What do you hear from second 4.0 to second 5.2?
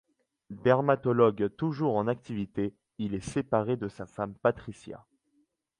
femme Patricia.